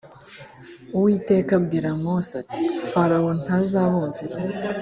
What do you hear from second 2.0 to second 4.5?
mose ati farawo ntazabumvira